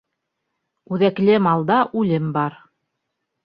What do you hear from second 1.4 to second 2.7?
малда үлем бар.